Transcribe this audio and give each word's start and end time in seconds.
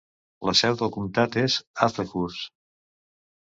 La 0.49 0.53
seu 0.61 0.77
del 0.79 0.89
comtat 0.95 1.37
és 1.43 1.59
Hazlehurst. 1.85 2.51